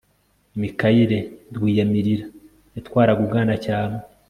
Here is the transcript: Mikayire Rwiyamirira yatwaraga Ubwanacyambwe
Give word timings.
Mikayire 0.59 1.19
Rwiyamirira 1.55 2.25
yatwaraga 2.75 3.19
Ubwanacyambwe 3.25 4.03